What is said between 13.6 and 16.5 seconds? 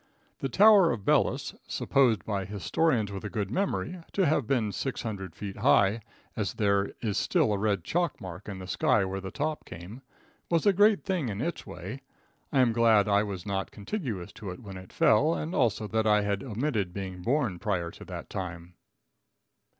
contiguous to it when it fell, and also that I had